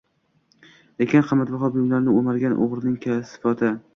lekin 1.01 1.25
qimmatbaho 1.31 1.69
buyumlarni 1.75 2.17
o'margan 2.21 2.57
o'g'rining 2.65 2.99
kasofati 3.07 3.73